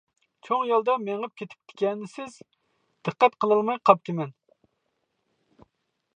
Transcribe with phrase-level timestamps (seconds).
[0.45, 2.39] چوڭ يولدا مېڭىپ كېتىپتىكەنسىز،
[3.09, 4.35] دىققەت قىلالماي قاپتىمەن.